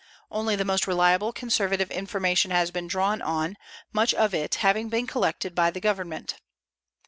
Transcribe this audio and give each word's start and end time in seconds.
Only 0.31 0.55
the 0.55 0.65
most 0.65 0.87
reliable 0.87 1.31
conservative 1.31 1.91
information 1.91 2.49
has 2.49 2.71
been 2.71 2.87
drawn 2.87 3.21
on, 3.21 3.55
much 3.93 4.15
of 4.15 4.33
it 4.33 4.55
having 4.55 4.89
been 4.89 5.05
collected 5.05 5.53
by 5.53 5.69
the 5.69 5.79
Government. 5.79 6.41